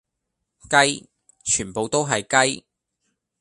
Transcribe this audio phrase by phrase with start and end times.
[0.67, 1.07] 雞，
[1.43, 2.21] 全部都係
[2.55, 2.65] 雞